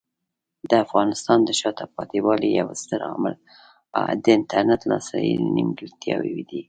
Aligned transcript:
د 0.69 0.71
افغانستان 0.85 1.39
د 1.43 1.49
شاته 1.59 1.85
پاتې 1.95 2.19
والي 2.25 2.49
یو 2.59 2.67
ستر 2.81 2.99
عامل 3.09 3.35
د 4.23 4.25
انټرنیټ 4.37 4.81
لاسرسي 4.91 5.33
نیمګړتیاوې 5.55 6.41
دي. 6.49 6.59